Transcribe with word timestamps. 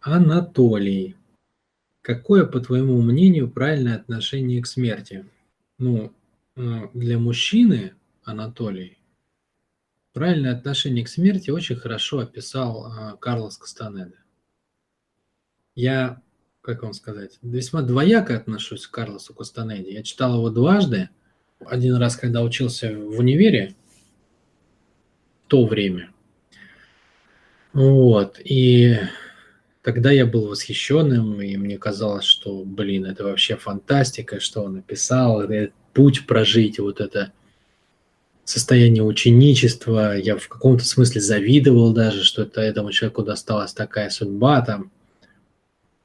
Анатолий. 0.00 1.16
Какое, 2.02 2.46
по 2.46 2.60
твоему 2.60 3.00
мнению, 3.02 3.50
правильное 3.50 3.96
отношение 3.96 4.62
к 4.62 4.66
смерти? 4.66 5.26
Ну, 5.78 6.12
э, 6.56 6.88
для 6.94 7.18
мужчины, 7.18 7.92
Анатолий, 8.24 8.98
правильное 10.12 10.56
отношение 10.56 11.04
к 11.04 11.08
смерти 11.08 11.50
очень 11.50 11.76
хорошо 11.76 12.20
описал 12.20 12.92
э, 12.92 13.16
Карлос 13.18 13.58
Кастанеда. 13.58 14.16
Я, 15.74 16.22
как 16.62 16.82
вам 16.82 16.94
сказать, 16.94 17.38
весьма 17.42 17.82
двояко 17.82 18.36
отношусь 18.36 18.86
к 18.86 18.90
Карлосу 18.90 19.34
Кастанеде. 19.34 19.92
Я 19.92 20.02
читал 20.02 20.34
его 20.36 20.50
дважды. 20.50 21.10
Один 21.60 21.96
раз, 21.96 22.16
когда 22.16 22.42
учился 22.42 22.96
в 22.96 23.18
универе, 23.18 23.74
в 25.44 25.48
то 25.48 25.66
время. 25.66 26.10
Вот. 27.74 28.40
И 28.42 28.96
Тогда 29.90 30.12
я 30.12 30.24
был 30.24 30.46
восхищенным, 30.46 31.42
и 31.42 31.56
мне 31.56 31.76
казалось, 31.76 32.24
что, 32.24 32.62
блин, 32.64 33.06
это 33.06 33.24
вообще 33.24 33.56
фантастика, 33.56 34.38
что 34.38 34.62
он 34.62 34.74
написал, 34.74 35.40
этот 35.40 35.72
путь 35.92 36.28
прожить, 36.28 36.78
вот 36.78 37.00
это 37.00 37.32
состояние 38.44 39.02
ученичества. 39.02 40.16
Я 40.16 40.36
в 40.36 40.46
каком-то 40.46 40.84
смысле 40.84 41.20
завидовал 41.20 41.92
даже, 41.92 42.22
что 42.22 42.42
это 42.42 42.60
этому 42.60 42.92
человеку 42.92 43.24
досталась 43.24 43.72
такая 43.72 44.10
судьба 44.10 44.60
там, 44.60 44.92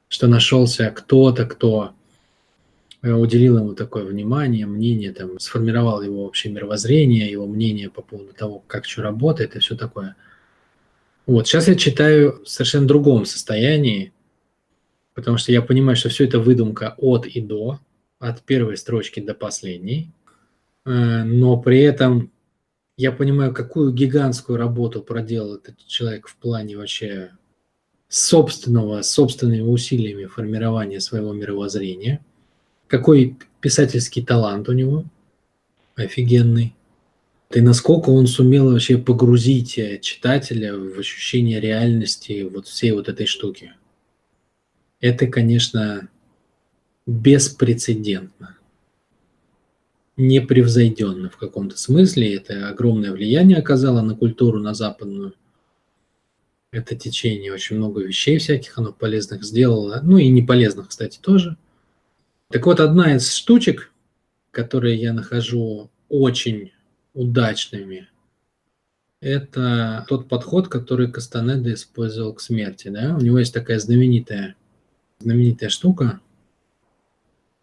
что 0.08 0.25
нашелся 0.25 0.89
кто-то, 0.89 1.45
кто 1.45 1.91
э, 3.03 3.11
уделил 3.11 3.59
ему 3.59 3.75
такое 3.75 4.05
внимание, 4.05 4.66
мнение, 4.66 5.13
там, 5.13 5.38
сформировал 5.38 6.02
его 6.02 6.23
вообще 6.23 6.49
мировоззрение, 6.49 7.30
его 7.30 7.45
мнение 7.45 7.91
по 7.91 8.02
поводу 8.02 8.33
того, 8.33 8.63
как 8.66 8.86
что 8.86 9.03
работает 9.03 9.55
и 9.55 9.59
все 9.59 9.75
такое– 9.75 10.16
вот, 11.25 11.47
сейчас 11.47 11.67
я 11.67 11.75
читаю 11.75 12.43
в 12.43 12.49
совершенно 12.49 12.88
другом 12.88 13.25
состоянии, 13.25 14.13
потому 15.13 15.38
что 15.38 15.52
я 15.52 15.61
понимаю, 15.61 15.95
что 15.95 16.09
все 16.09 16.25
это 16.25 16.39
выдумка 16.39 16.95
от 16.97 17.25
и 17.25 17.41
до, 17.41 17.79
от 18.19 18.41
первой 18.44 18.77
строчки 18.77 19.19
до 19.19 19.33
последней, 19.33 20.11
э, 20.85 21.23
но 21.23 21.58
при 21.58 21.80
этом 21.81 22.31
я 22.97 23.11
понимаю, 23.11 23.53
какую 23.53 23.91
гигантскую 23.91 24.58
работу 24.58 25.02
проделал 25.02 25.55
этот 25.55 25.85
человек 25.85 26.27
в 26.27 26.35
плане 26.38 26.77
вообще 26.77 27.31
собственного, 28.07 29.02
собственными 29.02 29.61
усилиями 29.61 30.25
формирования 30.25 31.00
своего 31.00 31.33
мировоззрения, 31.33 32.23
какой 32.88 33.38
писательский 33.61 34.23
талант 34.23 34.69
у 34.69 34.73
него 34.73 35.05
офигенный. 35.95 36.75
И 37.56 37.61
насколько 37.61 38.09
он 38.09 38.28
сумел 38.28 38.70
вообще 38.70 38.98
погрузить 38.98 39.78
э, 39.78 39.98
читателя 40.02 40.78
в 40.78 41.00
ощущение 41.00 41.62
реальности 41.62 42.45
вот 42.52 42.67
всей 42.67 42.92
вот 42.92 43.08
этой 43.08 43.25
штуки. 43.25 43.73
Это, 45.00 45.28
конечно, 45.28 46.09
беспрецедентно. 47.06 48.58
Непревзойденно 50.17 51.30
в 51.30 51.38
каком-то 51.38 51.78
смысле. 51.78 52.36
Это 52.36 52.67
огромное 52.67 53.14
влияние 53.14 53.58
оказало 53.58 54.02
на 54.02 54.17
культуру, 54.17 54.59
на 54.59 54.73
западную. 54.73 55.34
Это 56.72 56.94
течение 56.97 57.53
очень 57.53 57.78
много 57.78 58.02
вещей 58.02 58.38
всяких 58.38 58.78
оно 58.78 58.92
полезных 58.92 59.45
сделало. 59.45 60.02
Ну 60.03 60.17
и 60.17 60.28
не 60.28 60.42
полезных, 60.42 60.90
кстати, 60.90 61.19
тоже. 61.22 61.56
Так 62.50 62.66
вот, 62.66 62.81
одна 62.81 63.16
из 63.16 63.34
штучек, 63.34 63.94
которые 64.52 64.97
я 64.97 65.14
нахожу 65.14 65.90
очень 66.09 66.73
удачными. 67.16 68.08
Это 69.21 70.05
тот 70.08 70.27
подход, 70.27 70.67
который 70.67 71.11
Кастанеда 71.11 71.73
использовал 71.73 72.33
к 72.33 72.41
смерти. 72.41 72.89
Да? 72.89 73.16
У 73.16 73.22
него 73.22 73.39
есть 73.39 73.53
такая 73.53 73.80
знаменитая, 73.80 74.55
знаменитая 75.19 75.69
штука, 75.69 76.19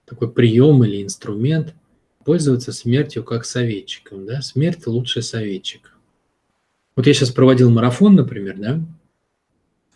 такой 0.07 0.33
прием 0.33 0.83
или 0.83 1.03
инструмент, 1.03 1.75
пользоваться 2.25 2.73
смертью 2.73 3.23
как 3.23 3.45
советчиком. 3.45 4.27
Да? 4.27 4.43
Смерть– 4.43 4.85
лучший 4.87 5.23
советчик. 5.23 5.93
Вот 6.97 7.07
я 7.07 7.15
сейчас 7.15 7.31
проводил 7.31 7.71
марафон, 7.71 8.17
например, 8.17 8.59
да, 8.59 8.81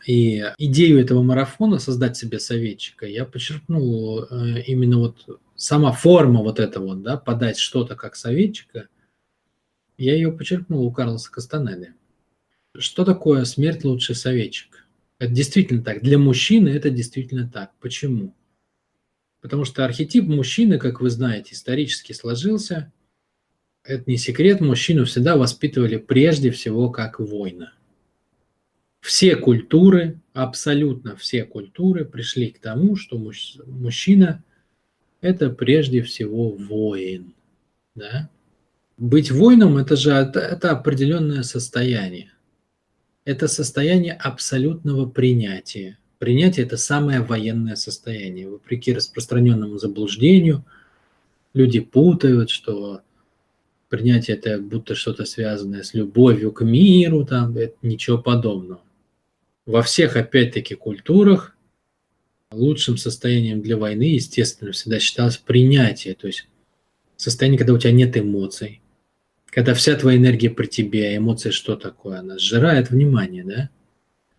и 0.07 0.41
идею 0.57 1.01
этого 1.01 1.23
марафона 1.23 1.79
создать 1.79 2.17
себе 2.17 2.39
советчика 2.39 3.07
я 3.07 3.25
подчеркнул 3.25 4.23
э, 4.23 4.63
именно 4.63 4.99
вот 4.99 5.41
сама 5.57 5.91
форма 5.93 6.43
вот 6.43 6.61
этого, 6.61 6.95
да, 6.95 7.17
подать 7.17 7.59
что-то 7.59 7.97
как 7.97 8.15
советчика– 8.15 8.87
я 9.99 10.15
ее 10.15 10.33
почерпнул 10.33 10.85
у 10.85 10.93
Карлоса 10.93 11.31
Кастанеды. 11.31 11.95
Что 12.77 13.05
такое 13.05 13.45
смерть 13.45 13.85
лучший 13.85 14.15
советчик? 14.15 14.87
Это 15.19 15.33
действительно 15.33 15.83
так. 15.83 16.03
Для 16.03 16.19
мужчины 16.19 16.69
это 16.69 16.91
действительно 16.91 17.49
так. 17.49 17.73
Почему? 17.81 18.35
Потому 19.41 19.65
что 19.65 19.85
архетип 19.85 20.25
мужчины, 20.25 20.79
как 20.79 21.01
вы 21.01 21.09
знаете, 21.09 21.55
исторически 21.55 22.13
сложился. 22.13 22.93
Это 23.83 24.11
не 24.11 24.17
секрет, 24.17 24.61
мужчину 24.61 25.05
всегда 25.05 25.37
воспитывали 25.37 25.97
прежде 25.97 26.51
всего 26.51 26.91
как 26.91 27.21
воина. 27.21 27.73
Все 29.01 29.37
культуры, 29.37 30.21
абсолютно 30.33 31.15
все 31.17 31.45
культуры 31.45 32.05
пришли 32.05 32.51
к 32.51 32.59
тому, 32.59 32.97
что 32.97 33.17
мужчина– 33.67 34.43
это 35.21 35.49
прежде 35.49 36.03
всего 36.03 36.51
воин. 36.51 37.33
Да? 37.95 38.29
Быть 38.99 39.31
воином– 39.31 39.77
это 39.79 39.95
же 39.95 40.11
это, 40.11 40.41
это 40.41 40.71
определенное 40.71 41.43
состояние. 41.43 42.33
Это 43.25 43.47
состояние 43.47 44.15
абсолютного 44.15 45.07
принятия. 45.07 45.99
Принятие– 46.19 46.65
это 46.67 46.79
самое 46.79 47.21
военное 47.21 47.77
состояние. 47.77 48.49
Вопреки 48.49 48.95
распространенному 48.95 49.77
заблуждению, 49.77 50.65
люди 51.53 51.81
путают, 51.81 52.49
что 52.49 53.03
принятие– 53.91 54.37
это 54.39 54.59
будто 54.59 54.95
что-то 54.95 55.27
связанное 55.27 55.83
с 55.83 55.93
любовью 55.93 56.53
к 56.53 56.65
миру, 56.65 57.27
там, 57.27 57.55
это 57.59 57.77
ничего 57.83 58.17
подобного. 58.17 58.81
Во 59.67 59.83
всех, 59.83 60.17
опять-таки, 60.17 60.75
культурах 60.75 61.55
лучшим 62.51 62.97
состоянием 62.97 63.61
для 63.61 63.77
войны, 63.77 64.15
естественно, 64.15 64.73
всегда 64.73 65.01
считалось 65.01 65.37
принятие, 65.37 66.15
то 66.15 66.29
есть 66.29 66.49
состояние, 67.17 67.59
когда 67.59 67.75
у 67.75 67.79
тебя 67.79 67.93
нет 67.93 68.17
эмоций, 68.17 68.81
когда 69.57 69.73
вся 69.73 69.97
твоя 69.97 70.19
энергия 70.19 70.51
при 70.51 70.67
тебе, 70.67 71.09
а 71.09 71.17
эмоции 71.17 71.49
что 71.49 71.77
такое? 71.77 72.19
Она 72.19 72.37
сжирает 72.37 72.91
внимание, 72.91 73.43
да? 73.43 73.71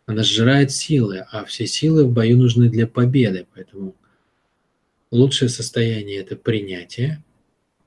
Она 0.05 0.21
сжирает 0.21 0.71
силы, 0.71 1.25
а 1.31 1.43
все 1.43 1.65
силы 1.65 2.05
в 2.05 2.11
бою 2.11 2.37
нужны 2.37 2.69
для 2.69 2.85
победы, 2.85 3.47
поэтому 3.55 3.95
лучшее 5.09 5.49
состояние– 5.49 6.17
это 6.19 6.35
принятие, 6.35 7.23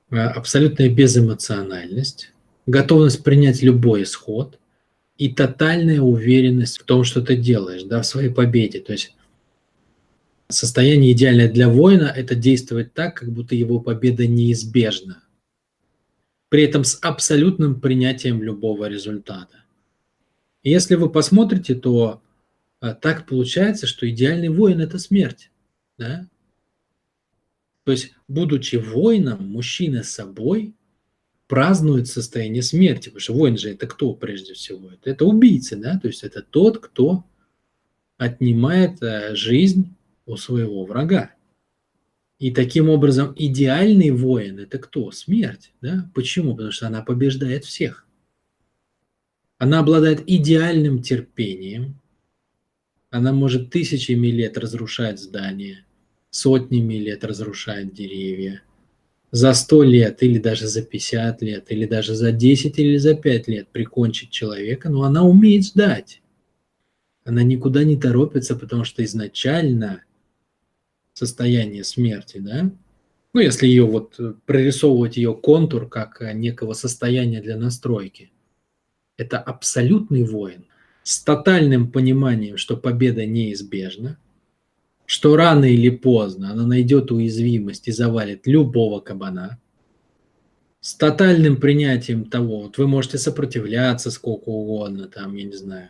а, 0.09 0.27
абсолютная 0.31 0.89
безэмоциональность, 0.89 2.33
готовность 2.65 3.23
принять 3.23 3.61
любой 3.61 4.03
исход 4.03 4.59
и 5.17 5.29
тотальная 5.29 6.01
уверенность 6.01 6.79
в 6.81 6.83
том, 6.83 7.05
что 7.05 7.21
ты 7.21 7.37
делаешь, 7.37 7.83
да, 7.83 8.01
в 8.01 8.05
своей 8.05 8.29
победе. 8.29 8.81
То 8.81 8.91
есть 8.91 9.15
состояние 10.49 11.13
идеальное 11.13 11.49
для 11.49 11.69
воина– 11.69 12.13
это 12.15 12.35
действовать 12.35 12.93
так, 12.93 13.15
как 13.15 13.31
будто 13.31 13.55
его 13.55 13.79
победа 13.79 14.27
неизбежна– 14.27 15.23
при 16.51 16.63
этом 16.63 16.83
с 16.83 16.99
абсолютным 17.01 17.79
принятием 17.79 18.43
любого 18.43 18.89
результата. 18.89 19.63
Если 20.63 20.95
вы 20.95 21.09
посмотрите, 21.09 21.75
то 21.75 22.21
а, 22.81 22.93
так 22.93 23.25
получается, 23.25 23.87
что 23.87 24.07
идеальный 24.09 24.49
воин– 24.49 24.81
это 24.81 24.99
смерть. 24.99 25.49
Да? 25.97 26.27
То 27.85 27.93
есть, 27.93 28.11
будучи 28.27 28.75
воином, 28.75 29.47
мужчина 29.47 30.03
с 30.03 30.09
собой 30.09 30.75
празднует 31.47 32.09
состояние 32.09 32.63
смерти, 32.63 33.07
потому 33.07 33.21
что 33.21 33.33
воин 33.33 33.57
же 33.57 33.69
это 33.69 33.87
кто 33.87 34.13
прежде 34.13 34.53
всего? 34.53 34.91
Это, 34.91 35.09
это 35.09 35.23
убийца, 35.23 35.77
да? 35.77 35.97
то 35.97 36.09
есть 36.09 36.25
это 36.25 36.41
тот, 36.41 36.79
кто 36.79 37.23
отнимает 38.17 39.01
э, 39.01 39.35
жизнь 39.35 39.95
у 40.25 40.35
своего 40.35 40.83
врага. 40.83 41.33
И 42.41 42.49
таким 42.49 42.89
образом 42.89 43.35
идеальный 43.37 44.09
воин– 44.09 44.57
это 44.61 44.79
кто? 44.79 45.11
Смерть. 45.11 45.73
Да? 45.79 46.09
Почему? 46.15 46.55
Потому 46.55 46.71
что 46.71 46.87
она 46.87 47.03
побеждает 47.03 47.65
всех. 47.65 48.07
Она 49.59 49.77
обладает 49.77 50.23
идеальным 50.25 51.03
терпением. 51.03 52.01
Она 53.11 53.31
может 53.31 53.69
тысячами 53.69 54.29
лет 54.29 54.57
разрушать 54.57 55.19
здания, 55.19 55.85
сотнями 56.31 56.95
лет 56.95 57.23
разрушать 57.23 57.93
деревья. 57.93 58.63
За 59.29 59.53
сто 59.53 59.83
лет 59.83 60.23
или 60.23 60.39
даже 60.39 60.65
за 60.65 60.81
50 60.81 61.43
лет, 61.43 61.71
или 61.71 61.85
даже 61.85 62.15
за 62.15 62.31
10 62.31 62.79
или 62.79 62.97
за 62.97 63.13
5 63.13 63.47
лет 63.49 63.67
прикончить 63.67 64.31
человека, 64.31 64.89
но 64.89 65.03
она 65.03 65.21
умеет 65.23 65.67
ждать. 65.67 66.23
Она 67.23 67.43
никуда 67.43 67.83
не 67.83 67.97
торопится, 67.97 68.55
потому 68.55 68.83
что 68.83 69.03
изначально– 69.05 70.01
состояние 71.13 71.83
смерти, 71.83 72.37
да? 72.37 72.71
Ну, 73.33 73.41
если 73.41 73.67
ее 73.67 73.85
вот 73.85 74.19
э, 74.19 74.33
прорисовывать 74.45 75.17
ее 75.17 75.33
контур 75.33 75.87
как 75.87 76.21
э, 76.21 76.33
некого 76.33 76.73
состояния 76.73 77.41
для 77.41 77.57
настройки. 77.57 78.31
Это 79.17 79.39
абсолютный 79.39 80.23
воин. 80.23 80.65
с 81.03 81.23
тотальным 81.23 81.91
пониманием, 81.91 82.57
что 82.57 82.77
победа 82.77 83.25
неизбежна, 83.25 84.17
что 85.05 85.35
рано 85.35 85.65
или 85.65 85.89
поздно 85.89 86.51
она 86.51 86.65
найдет 86.65 87.11
уязвимость 87.11 87.87
и 87.87 87.91
завалит 87.91 88.47
любого 88.47 88.99
кабана, 88.99 89.59
с 90.79 90.95
тотальным 90.95 91.57
принятием 91.57 92.25
того, 92.25 92.63
вот 92.63 92.77
вы 92.77 92.87
можете 92.87 93.17
сопротивляться 93.17 94.09
сколько 94.11 94.49
угодно, 94.49 95.07
там, 95.07 95.35
я 95.35 95.43
не 95.45 95.55
знаю, 95.55 95.89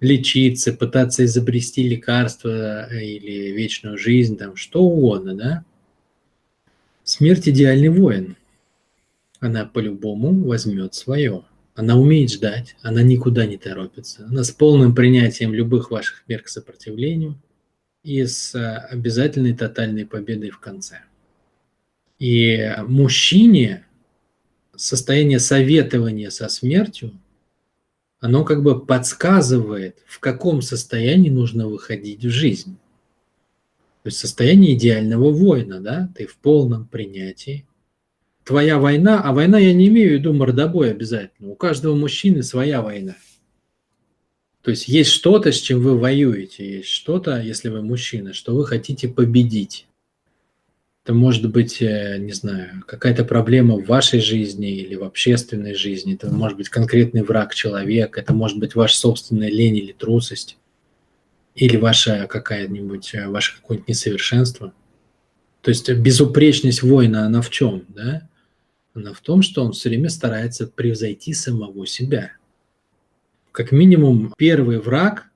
лечиться, 0.00 0.72
пытаться 0.72 1.24
изобрести 1.24 1.82
лекарство 1.88 2.88
э, 2.90 3.04
или 3.04 3.50
вечную 3.52 3.98
жизнь, 3.98 4.36
там, 4.36 4.56
что 4.56 4.82
угодно, 4.82 5.34
да? 5.34 5.64
Смерть 7.04 7.48
идеальный 7.48 7.88
воин. 7.88 8.36
Она 9.40 9.64
по-любому 9.64 10.44
возьмет 10.44 10.94
свое. 10.94 11.44
Она 11.74 11.96
умеет 11.96 12.32
ждать, 12.32 12.76
она 12.82 13.02
никуда 13.02 13.46
не 13.46 13.56
торопится. 13.56 14.26
Она 14.26 14.42
с 14.42 14.50
полным 14.50 14.94
принятием 14.94 15.54
любых 15.54 15.90
ваших 15.90 16.24
мер 16.26 16.42
к 16.42 16.48
сопротивлению 16.48 17.40
и 18.02 18.24
с 18.24 18.54
э, 18.54 18.76
обязательной 18.90 19.54
тотальной 19.54 20.06
победой 20.06 20.50
в 20.50 20.58
конце. 20.58 21.00
И 22.18 22.74
мужчине 22.86 23.86
состояние 24.74 25.38
советования 25.38 26.30
со 26.30 26.48
смертью, 26.48 27.12
оно 28.20 28.44
как 28.44 28.62
бы 28.62 28.84
подсказывает, 28.84 29.98
в 30.06 30.18
каком 30.18 30.62
состоянии 30.62 31.30
нужно 31.30 31.68
выходить 31.68 32.24
в 32.24 32.30
жизнь. 32.30 32.76
То 34.02 34.08
есть 34.08 34.18
состояние 34.18 34.74
идеального 34.74 35.30
воина, 35.30 35.80
да, 35.80 36.10
ты 36.16 36.26
в 36.26 36.36
полном 36.36 36.86
принятии. 36.86 37.66
Твоя 38.44 38.78
война, 38.78 39.20
а 39.22 39.32
война 39.32 39.58
я 39.58 39.74
не 39.74 39.88
имею 39.88 40.10
в 40.10 40.12
виду 40.14 40.32
мордобой 40.32 40.90
обязательно. 40.90 41.50
У 41.50 41.54
каждого 41.54 41.94
мужчины 41.94 42.42
своя 42.42 42.80
война. 42.80 43.16
То 44.62 44.70
есть 44.70 44.88
есть 44.88 45.10
что-то, 45.10 45.52
с 45.52 45.56
чем 45.56 45.80
вы 45.80 45.96
воюете, 45.96 46.78
есть 46.78 46.88
что-то, 46.88 47.40
если 47.40 47.68
вы 47.68 47.82
мужчина, 47.82 48.32
что 48.32 48.54
вы 48.54 48.66
хотите 48.66 49.08
победить. 49.08 49.86
Это 51.08 51.14
может 51.14 51.50
быть, 51.50 51.80
э, 51.80 52.18
не 52.18 52.32
знаю, 52.32 52.84
какая-то 52.86 53.24
проблема 53.24 53.76
в 53.76 53.86
вашей 53.86 54.20
жизни 54.20 54.76
или 54.76 54.94
в 54.94 55.04
общественной 55.04 55.72
жизни. 55.72 56.12
Это 56.12 56.28
может 56.28 56.58
быть 56.58 56.68
конкретный 56.68 57.22
враг 57.22 57.54
человека. 57.54 58.20
Это 58.20 58.34
может 58.34 58.58
быть 58.58 58.74
ваша 58.74 58.98
собственная 58.98 59.48
лень 59.48 59.78
или 59.78 59.92
трусость. 59.92 60.58
Или 61.54 61.78
ваша 61.78 62.26
какая-нибудь, 62.26 63.14
э, 63.14 63.26
ваше 63.26 63.56
какое-нибудь 63.56 63.88
несовершенство. 63.88 64.74
То 65.62 65.70
есть 65.70 65.90
безупречность 65.90 66.82
воина, 66.82 67.24
она 67.24 67.40
в 67.40 67.48
чем? 67.48 67.86
Да? 67.88 68.28
Она 68.92 69.14
в 69.14 69.20
том, 69.22 69.40
что 69.40 69.64
он 69.64 69.72
все 69.72 69.88
время 69.88 70.10
старается 70.10 70.66
превзойти 70.66 71.32
самого 71.32 71.86
себя. 71.86 72.32
Как 73.50 73.72
минимум, 73.72 74.34
первый 74.36 74.78
враг, 74.78 75.30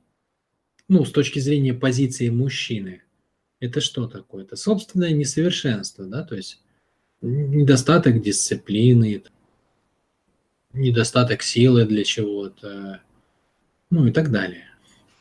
ну, 0.87 1.07
с 1.07 1.11
точки 1.11 1.39
зрения 1.39 1.73
позиции 1.73 2.29
мужчины– 2.29 3.01
это 3.63 3.81
что 3.81 4.09
такое? 4.09 4.45
Это 4.45 4.57
собственное 4.57 5.13
несовершенство, 5.13 6.05
да, 6.05 6.25
то 6.25 6.35
есть 6.35 6.61
недостаток 7.21 8.21
дисциплины, 8.21 9.23
недостаток 10.73 11.43
силы 11.43 11.85
для 11.85 12.03
чего-то, 12.03 13.01
ну 13.91 14.07
и 14.07 14.11
так 14.11 14.33
далее. 14.33 14.65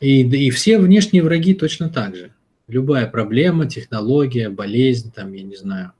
И, 0.00 0.22
и 0.22 0.50
все 0.50 0.78
внешние 0.78 1.22
враги 1.22 1.54
точно 1.54 1.88
так 1.88 2.16
же. 2.16 2.34
Любая 2.66 3.06
проблема, 3.06 3.68
технология, 3.68 4.48
болезнь, 4.48 5.12
там, 5.12 5.32
я 5.34 5.44
не 5.44 5.54
знаю, 5.54 5.92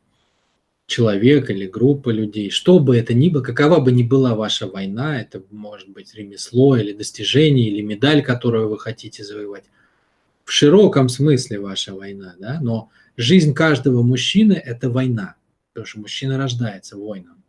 человек 0.86 1.48
или 1.48 1.68
группа 1.68 2.10
людей, 2.10 2.50
что 2.50 2.80
бы 2.80 2.96
это 2.96 3.14
ни 3.14 3.28
было, 3.28 3.42
какова 3.42 3.78
бы 3.78 3.92
ни 3.92 4.02
была 4.02 4.34
ваша 4.34 4.66
война, 4.66 5.20
это 5.20 5.44
может 5.50 5.90
быть 5.90 6.12
ремесло 6.14 6.76
или 6.76 6.92
достижение, 6.92 7.68
или 7.68 7.82
медаль, 7.82 8.24
которую 8.24 8.68
вы 8.68 8.80
хотите 8.80 9.22
завоевать, 9.22 9.64
в 10.44 10.52
широком 10.52 11.08
смысле 11.08 11.60
ваша 11.60 11.94
война, 11.94 12.34
да, 12.38 12.60
но 12.60 12.90
жизнь 13.16 13.54
каждого 13.54 14.02
мужчины– 14.02 14.52
это 14.64 14.90
война, 14.90 15.36
потому 15.72 15.86
что 15.86 16.00
мужчина 16.00 16.38
рождается 16.38 16.96
воином. 16.96 17.42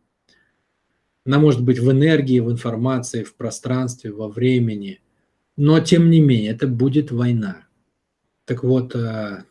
Она 1.25 1.39
может 1.39 1.63
быть 1.63 1.79
в 1.79 1.89
энергии, 1.91 2.39
в 2.39 2.51
информации, 2.51 3.23
в 3.23 3.35
пространстве, 3.35 4.11
во 4.11 4.27
времени, 4.27 5.01
но 5.55 5.79
тем 5.79 6.09
не 6.09 6.19
менее 6.19 6.51
это 6.51 6.67
будет 6.67 7.11
война. 7.11 7.65
Так 8.45 8.63
вот, 8.63 8.93
э, 8.95 9.43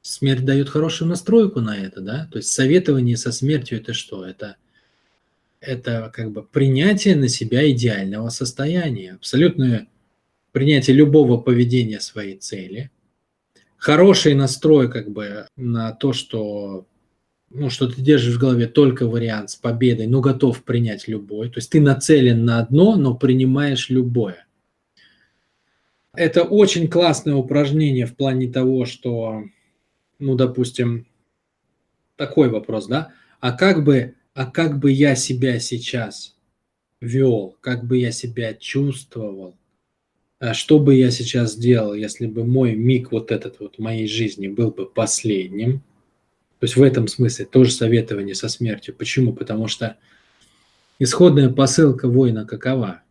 смерть 0.00 0.44
дает 0.44 0.68
хорошую 0.70 1.08
настройку 1.08 1.60
на 1.60 1.76
это, 1.76 2.00
да, 2.00 2.28
то 2.32 2.38
есть 2.38 2.50
советование 2.50 3.16
со 3.16 3.30
смертью– 3.30 3.78
это 3.80 3.92
что? 3.92 4.24
Это 4.24 4.56
это 5.62 6.10
как 6.12 6.32
бы 6.32 6.42
принятие 6.42 7.16
на 7.16 7.28
себя 7.28 7.70
идеального 7.70 8.28
состояния, 8.28 9.12
абсолютное 9.12 9.86
принятие 10.52 10.94
любого 10.94 11.38
поведения 11.38 12.00
своей 12.00 12.36
цели, 12.36 12.90
хороший 13.76 14.34
настрой 14.34 14.90
как 14.90 15.10
бы 15.10 15.46
на 15.56 15.92
то, 15.92 16.12
что 16.12 16.86
ну, 17.54 17.68
что 17.68 17.86
ты 17.86 18.00
держишь 18.00 18.36
в 18.36 18.40
голове 18.40 18.66
только 18.66 19.06
вариант 19.06 19.50
с 19.50 19.56
победой, 19.56 20.06
но 20.06 20.20
готов 20.20 20.62
принять 20.62 21.06
любой. 21.06 21.50
То 21.50 21.58
есть 21.58 21.70
ты 21.70 21.80
нацелен 21.80 22.44
на 22.44 22.60
одно, 22.60 22.96
но 22.96 23.14
принимаешь 23.14 23.90
любое. 23.90 24.46
Это 26.14 26.44
очень 26.44 26.88
классное 26.88 27.34
упражнение 27.34 28.06
в 28.06 28.16
плане 28.16 28.50
того, 28.50 28.84
что, 28.84 29.44
ну, 30.18 30.34
допустим, 30.34 31.06
такой 32.16 32.48
вопрос, 32.48 32.86
да, 32.86 33.12
а 33.40 33.52
как 33.52 33.84
бы, 33.84 34.14
а 34.34 34.46
как 34.46 34.78
бы 34.78 34.90
я 34.90 35.14
себя 35.14 35.58
сейчас 35.58 36.36
вел, 37.00 37.56
как 37.60 37.84
бы 37.84 37.98
я 37.98 38.12
себя 38.12 38.54
чувствовал, 38.54 39.56
что 40.54 40.80
бы 40.80 40.96
я 40.96 41.12
сейчас 41.12 41.52
сделал, 41.52 41.94
если 41.94 42.26
бы 42.26 42.44
мой 42.44 42.74
миг 42.74 43.12
вот 43.12 43.30
этот 43.30 43.60
вот 43.60 43.78
моей 43.78 44.08
жизни 44.08 44.48
был 44.48 44.72
бы 44.72 44.86
последним? 44.86 45.78
То 46.58 46.64
есть 46.64 46.76
в 46.76 46.82
этом 46.82 47.06
смысле 47.06 47.44
тоже 47.44 47.70
советование 47.70 48.34
со 48.34 48.48
смертью. 48.48 48.94
Почему? 48.96 49.32
Потому 49.32 49.68
что 49.68 49.98
исходная 50.98 51.48
посылка 51.48 52.08
воина 52.08 52.44
какова? 52.44 53.02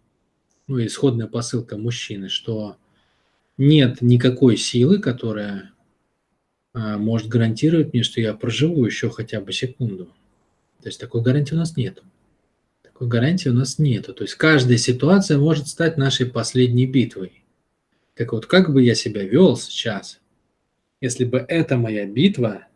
Ну, 0.67 0.85
исходная 0.85 1.27
посылка 1.27 1.77
мужчины, 1.77 2.27
что 2.27 2.75
нет 3.57 4.01
никакой 4.01 4.57
силы, 4.57 4.99
которая 4.99 5.71
а, 6.73 6.97
может 6.97 7.29
гарантировать 7.29 7.93
мне, 7.93 8.03
что 8.03 8.19
я 8.19 8.33
проживу 8.33 8.85
еще 8.85 9.09
хотя 9.09 9.39
бы 9.39 9.53
секунду. 9.53 10.07
То 10.81 10.89
есть 10.89 10.99
такой 10.99 11.21
гарантии 11.21 11.53
у 11.53 11.57
нас 11.57 11.77
нету 11.77 12.03
такой 13.01 13.09
гарантии 13.09 13.49
у 13.49 13.53
нас 13.53 13.79
нету. 13.79 14.13
То 14.13 14.23
есть 14.23 14.35
каждая 14.35 14.77
ситуация 14.77 15.39
может 15.39 15.67
стать 15.67 15.97
нашей 15.97 16.27
последней 16.27 16.85
битвой. 16.85 17.43
Так 18.13 18.31
вот, 18.31 18.45
как 18.45 18.71
бы 18.71 18.83
я 18.83 18.93
себя 18.93 19.23
вел 19.23 19.57
сейчас, 19.57 20.21
если 21.01 21.25
бы 21.25 21.43
эта 21.47 21.77
моя 21.77 22.05
битва 22.05 22.67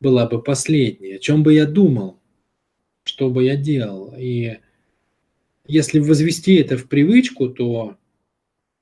была 0.00 0.26
бы 0.26 0.42
последней, 0.42 1.14
о 1.14 1.18
чем 1.18 1.42
бы 1.42 1.54
я 1.54 1.64
думал, 1.64 2.18
что 3.04 3.30
бы 3.30 3.44
я 3.44 3.56
делал. 3.56 4.14
И 4.18 4.58
если 5.66 5.98
возвести 5.98 6.56
это 6.56 6.76
в 6.76 6.86
привычку, 6.86 7.48
то 7.48 7.96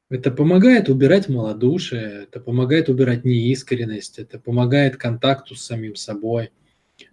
это 0.09 0.33
помогает 0.33 0.89
убирать 0.89 1.29
малодушие, 1.29 2.25
это 2.25 2.41
помогает 2.41 2.89
убирать 2.89 3.25
неискренность, 3.25 4.19
это 4.19 4.41
помогает 4.41 4.97
контакту 4.97 5.55
с 5.55 5.65
самим 5.65 5.95
собой– 5.95 6.51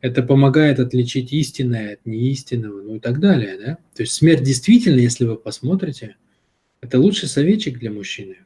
это 0.02 0.24
помогает 0.24 0.80
отличить 0.80 1.34
истинное 1.34 1.94
от 1.94 2.06
неистинного, 2.06 2.82
ну 2.82 2.96
и 2.96 3.00
так 3.00 3.20
далее. 3.20 3.58
Да? 3.58 3.78
То 3.96 4.04
есть 4.04 4.14
смерть 4.14 4.44
действительно, 4.44 5.00
если 5.00 5.26
вы 5.26 5.36
посмотрите, 5.36 6.16
это 6.82 7.00
лучший 7.00 7.30
советчик 7.30 7.80
для 7.80 7.92
мужчины. 7.92 8.38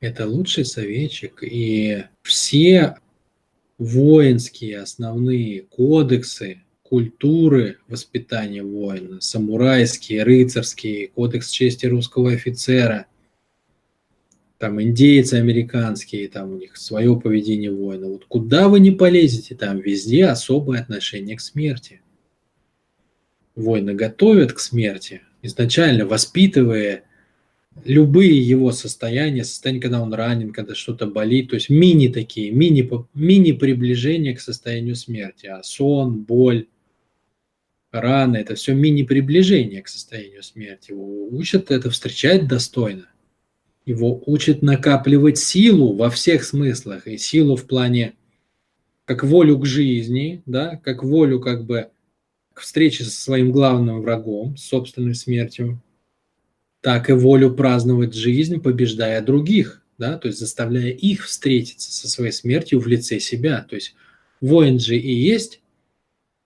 Это 0.00 0.26
лучший 0.26 0.64
советчик. 0.64 1.42
И 1.42 2.04
все 2.22 2.96
воинские 3.78 4.80
основные 4.80 5.62
кодексы, 5.62 6.62
культуры 6.82 7.78
воспитания 7.88 8.62
воина, 8.62 9.20
самурайские, 9.20 10.22
рыцарские, 10.22 11.08
кодекс 11.08 11.50
чести 11.50 11.86
русского 11.86 12.32
офицера– 12.32 13.06
там 14.58 14.80
индейцы 14.80 15.34
американские, 15.34 16.28
там 16.28 16.52
у 16.52 16.56
них 16.56 16.76
свое 16.76 17.18
поведение 17.20 17.70
воина. 17.70 18.08
Вот 18.08 18.24
куда 18.24 18.68
вы 18.68 18.80
не 18.80 18.90
полезете, 18.90 19.54
там 19.54 19.80
везде 19.80 20.26
особое 20.26 20.80
отношение 20.80 21.36
к 21.36 21.40
смерти. 21.40 22.00
Воина 23.54 23.94
готовят 23.94 24.52
к 24.52 24.58
смерти, 24.58 25.22
изначально 25.42 26.06
воспитывая 26.06 27.04
любые 27.84 28.40
его 28.40 28.72
состояния, 28.72 29.44
состояние, 29.44 29.82
когда 29.82 30.00
он 30.00 30.12
ранен, 30.14 30.52
когда 30.52 30.74
что-то 30.74 31.06
болит, 31.06 31.50
то 31.50 31.56
есть 31.56 31.68
мини 31.68 32.08
такие, 32.08 32.50
мини, 32.50 32.88
мини 33.12 33.52
приближения 33.52 34.34
к 34.34 34.40
состоянию 34.40 34.94
смерти, 34.94 35.46
а 35.46 35.62
сон, 35.62 36.22
боль, 36.22 36.66
раны, 37.92 38.38
это 38.38 38.54
все 38.54 38.74
мини 38.74 39.02
приближение 39.02 39.82
к 39.82 39.88
состоянию 39.88 40.42
смерти. 40.42 40.92
Учат 40.92 41.70
это 41.70 41.90
встречать 41.90 42.48
достойно 42.48 43.06
его 43.86 44.22
учит 44.26 44.62
накапливать 44.62 45.38
силу 45.38 45.94
во 45.94 46.10
всех 46.10 46.44
смыслах, 46.44 47.06
и 47.06 47.16
силу 47.16 47.56
в 47.56 47.66
плане 47.66 48.14
как 49.04 49.22
волю 49.22 49.58
к 49.58 49.66
жизни, 49.66 50.42
да, 50.44 50.76
как 50.82 51.04
волю 51.04 51.40
как 51.40 51.64
бы 51.64 51.88
к 52.52 52.60
встрече 52.60 53.04
со 53.04 53.10
своим 53.10 53.52
главным 53.52 54.02
врагом, 54.02 54.56
собственной 54.56 55.14
смертью, 55.14 55.80
так 56.80 57.08
и 57.08 57.12
волю 57.12 57.54
праздновать 57.54 58.14
жизнь, 58.14 58.60
побеждая 58.60 59.22
других, 59.22 59.82
да, 59.98 60.18
то 60.18 60.26
есть 60.26 60.40
заставляя 60.40 60.90
их 60.90 61.24
встретиться 61.24 61.92
со 61.92 62.08
своей 62.08 62.32
смертью 62.32 62.80
в 62.80 62.86
лице 62.88 63.20
себя. 63.20 63.64
То 63.68 63.76
есть 63.76 63.94
воин 64.40 64.80
же 64.80 64.96
и 64.96 65.12
есть 65.12 65.60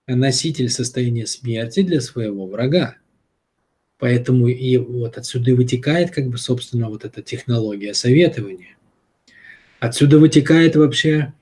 носитель 0.07 0.69
состояния 0.69 1.25
смерти 1.25 1.81
для 1.81 2.01
своего 2.01 2.45
врага. 2.45 2.97
Поэтому 4.01 4.47
и 4.47 4.77
вот 4.77 5.19
отсюда 5.19 5.53
вытекает 5.53 6.09
как 6.09 6.27
бы, 6.27 6.39
собственно, 6.39 6.89
вот 6.89 7.05
эта 7.05 7.21
технология 7.21 7.93
советования. 7.93 8.75
Отсюда 9.79 10.17
вытекает 10.17 10.75
вообще, 10.75 11.33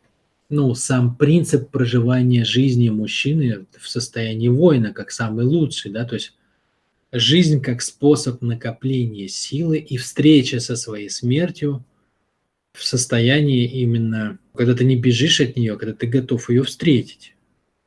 ну, 0.49 0.75
сам 0.75 1.15
принцип 1.15 1.69
проживания 1.69 2.43
жизни 2.43 2.89
мужчины 2.89 3.65
в 3.79 3.87
состоянии 3.87 4.49
воина, 4.49 4.91
как 4.91 5.11
самый 5.11 5.45
лучший, 5.45 5.91
да, 5.91 6.03
то 6.03 6.15
есть 6.15 6.33
жизнь 7.13 7.61
как 7.61 7.81
способ 7.81 8.41
накопления 8.41 9.29
силы 9.29 9.77
и 9.77 9.95
встреча 9.95 10.59
со 10.59 10.75
своей 10.75 11.09
смертью 11.09 11.85
в 12.73 12.83
состоянии 12.83 13.71
именно, 13.71 14.37
когда 14.53 14.75
ты 14.75 14.83
не 14.83 14.97
бежишь 14.97 15.39
от 15.39 15.55
нее, 15.55 15.75
а 15.75 15.77
когда 15.77 15.93
ты 15.93 16.07
готов 16.07 16.49
ее 16.49 16.63
встретить. 16.63 17.35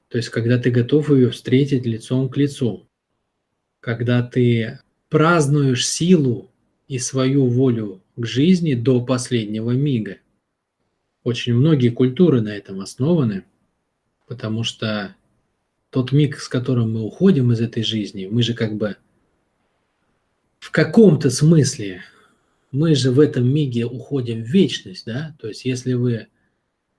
То 0.09 0.17
есть, 0.17 0.31
когда 0.31 0.57
ты 0.57 0.71
готов 0.71 1.11
ее 1.11 1.29
встретить 1.29 1.85
лицом 1.85 2.31
к 2.31 2.39
лицу 2.39 2.87
когда 3.83 4.23
ты 4.23 4.79
празднуешь 5.11 5.87
силу 5.87 6.49
и 6.87 6.99
свою 6.99 7.47
волю 7.49 8.01
к 8.17 8.25
жизни 8.25 8.75
до 8.75 9.05
последнего 9.05 9.73
мига. 9.73 10.19
Очень 11.25 11.55
многие 11.55 11.89
культуры 11.89 12.41
на 12.41 12.51
этом 12.51 12.81
основаны, 12.81 13.45
потому 14.29 14.63
что 14.63 15.17
тот 15.91 16.13
миг, 16.13 16.39
с 16.39 16.49
которым 16.49 16.93
мы 16.93 17.03
уходим 17.03 17.51
из 17.53 17.61
этой 17.61 17.83
жизни, 17.83 18.29
мы 18.31 18.43
же 18.43 18.55
как 18.55 18.77
бы 18.77 18.97
в 20.61 20.71
каком-то 20.71 21.29
смысле, 21.29 22.03
мы 22.71 22.95
же 22.95 23.11
в 23.11 23.19
этом 23.19 23.53
миге 23.53 23.85
уходим 23.85 24.45
в 24.45 24.47
вечность, 24.47 25.07
да? 25.07 25.37
То 25.41 25.49
есть 25.49 25.65
если 25.65 25.95
вы 25.95 26.29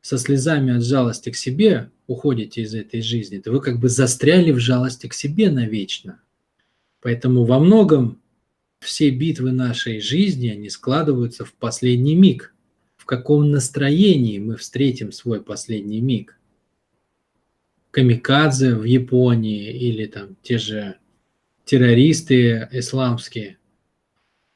со 0.02 0.18
слезами 0.18 0.76
от 0.76 0.84
жалости 0.84 1.32
к 1.32 1.38
себе 1.38 1.90
уходите 2.08 2.62
из 2.62 2.76
этой 2.76 3.02
жизни, 3.02 3.38
то 3.38 3.54
вы 3.54 3.62
как 3.62 3.80
бы 3.80 3.88
застряли 3.88 4.52
в 4.52 4.60
жалости 4.60 5.08
к 5.08 5.14
себе 5.14 5.50
навечно. 5.50 6.20
Поэтому 7.04 7.44
во 7.44 7.60
многом 7.60 8.22
все 8.80 9.10
битвы 9.10 9.52
нашей 9.52 10.00
жизни, 10.00 10.48
они 10.48 10.70
складываются 10.70 11.44
в 11.44 11.54
последний 11.54 12.16
миг. 12.16 12.56
В 12.96 13.06
каком 13.06 13.52
настроении 13.52 14.40
мы 14.40 14.56
встретим 14.56 15.12
свой 15.12 15.44
последний 15.44 16.00
миг. 16.00 16.40
Камикадзе 17.92 18.76
в 18.76 18.86
Японии 18.86 19.70
или 19.70 20.06
там 20.06 20.38
те 20.42 20.58
же 20.58 20.96
террористы 21.66 22.70
исламские, 22.72 23.58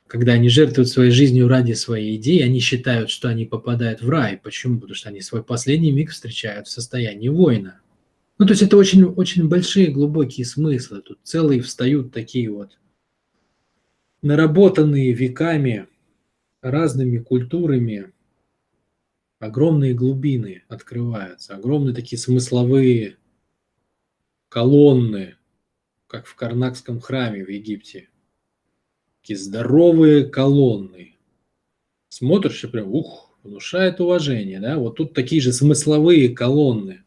когда 0.07 0.31
они 0.31 0.47
жертвуют 0.47 0.87
своей 0.87 1.11
жизнью 1.11 1.49
ради 1.49 1.73
своей 1.73 2.15
идеи, 2.15 2.39
они 2.39 2.61
считают, 2.61 3.09
что 3.09 3.27
они 3.27 3.45
попадают 3.45 4.01
в 4.01 4.09
рай. 4.09 4.39
Почему? 4.41 4.75
Потому 4.79 4.95
что 4.95 5.09
они 5.09 5.19
свой 5.19 5.43
последний 5.43 5.91
миг 5.91 6.11
встречают 6.11 6.67
в 6.67 6.71
состоянии 6.71 7.27
воина– 7.27 7.81
ну, 8.37 8.45
то 8.45 8.51
есть 8.51 8.61
это 8.61 8.77
очень, 8.77 9.03
очень 9.03 9.47
большие, 9.47 9.87
глубокие 9.87 10.45
смыслы. 10.45 11.01
Тут 11.01 11.19
целые 11.23 11.61
встают 11.61 12.13
такие 12.13 12.51
вот 12.51 12.77
наработанные 14.21 15.13
веками 15.13 15.87
разными 16.61 17.17
культурами 17.17 18.13
огромные 19.39 19.93
глубины 19.93 20.63
открываются, 20.67 21.55
огромные 21.55 21.95
такие 21.95 22.19
смысловые 22.19 23.17
колонны, 24.49 25.35
как 26.07 26.27
в 26.27 26.35
Карнакском 26.35 26.99
храме 26.99 27.43
в 27.43 27.49
Египте. 27.49 28.09
Такие 29.21 29.37
здоровые 29.37 30.25
колонны. 30.25 31.17
Смотришь 32.09 32.63
и 32.63 32.67
прям, 32.67 32.93
ух, 32.93 33.37
внушает 33.43 33.99
уважение, 33.99 34.59
да? 34.59 34.77
Вот 34.77 34.95
тут 34.95 35.13
такие 35.13 35.41
же 35.41 35.53
смысловые 35.53 36.29
колонны 36.29 37.03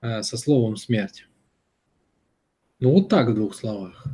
со 0.00 0.36
словом 0.36 0.76
смерть. 0.76 1.26
Ну 2.78 2.92
вот 2.92 3.08
так 3.08 3.28
в 3.28 3.34
двух 3.34 3.54
словах. 3.54 4.06